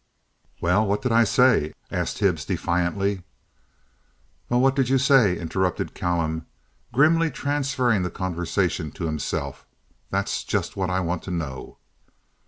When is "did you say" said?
4.75-5.37